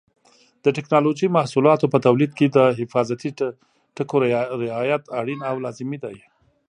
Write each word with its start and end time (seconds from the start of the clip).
د 0.63 0.65
ټېکنالوجۍ 0.77 1.27
محصولاتو 1.37 1.91
په 1.93 1.97
تولید 2.05 2.31
کې 2.37 2.45
د 2.57 2.59
حفاظتي 2.79 3.29
ټکو 3.95 4.15
رعایت 4.69 5.03
اړین 5.19 5.39
او 5.49 5.55
لازمي 5.65 5.97
دی. 6.03 6.17